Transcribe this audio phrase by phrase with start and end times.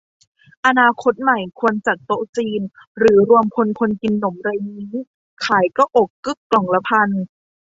[0.65, 2.61] อนาคตใหม่ควรจัดโต๊ะจีน
[2.97, 4.93] หรือรวมพลคนกินหนมไรงี้
[5.45, 7.09] ขายก็อกกึ้กล่องละพัน